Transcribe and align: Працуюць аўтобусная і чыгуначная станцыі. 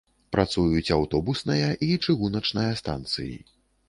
Працуюць 0.35 0.93
аўтобусная 0.95 1.67
і 1.87 1.89
чыгуначная 2.05 2.71
станцыі. 2.81 3.37